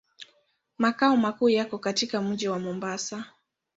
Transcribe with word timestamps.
Makao 0.77 1.17
makuu 1.17 1.49
yako 1.49 1.77
katika 1.77 2.21
mji 2.21 2.47
wa 2.47 2.59
Mombasa. 2.59 3.25